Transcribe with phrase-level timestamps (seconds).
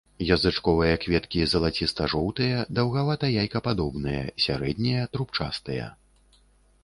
[0.33, 5.85] Язычковыя кветкі залаціста-жоўтыя, даўгавата-яйкападобныя, сярэднія трубчастыя.